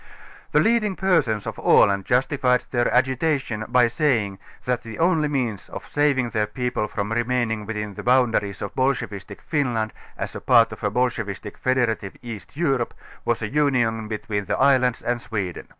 The 0.51 0.59
leading 0.59 0.95
persons 0.95 1.45
of 1.45 1.59
Aland 1.59 2.05
justified 2.05 2.63
their 2.71 2.91
agitation 2.91 3.65
by 3.67 3.85
sajdng, 3.85 4.39
that 4.65 4.81
the 4.81 4.97
only 4.97 5.27
means 5.27 5.69
of 5.69 5.85
saving 5.85 6.31
their 6.31 6.47
people 6.47 6.87
from 6.87 7.11
remaining 7.11 7.67
within 7.67 7.93
the 7.93 8.01
boundaries 8.01 8.63
of 8.63 8.71
a 8.71 8.81
bolsohevistic 8.81 9.41
Finland 9.41 9.93
as 10.17 10.35
a 10.35 10.41
part 10.41 10.71
of 10.71 10.83
a 10.83 10.89
bolschevistic 10.89 11.55
fede 11.55 11.77
rative 11.87 12.15
East 12.23 12.57
Europe, 12.57 12.95
was 13.25 13.43
a 13.43 13.47
union 13.47 14.07
between 14.07 14.45
the 14.45 14.57
islands 14.57 15.03
and 15.03 15.21
Sweden. 15.21 15.67